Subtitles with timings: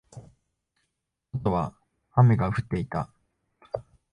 [1.31, 1.75] 外は
[2.15, 3.13] 雨が降っていた。